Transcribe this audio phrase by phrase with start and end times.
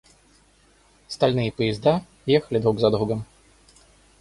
[1.07, 3.23] Стальные поезда ехали друг за другом.